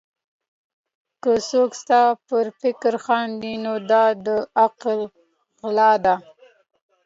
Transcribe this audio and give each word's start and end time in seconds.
که 1.23 1.31
څوک 1.49 1.71
ستا 1.81 2.01
پر 2.27 2.45
فکر 2.61 2.93
خاندي؛ 3.05 3.53
نو 3.63 3.73
دا 3.91 4.05
د 4.25 4.27
عقل 4.63 4.99
غل 5.65 5.77
دئ. 6.05 6.17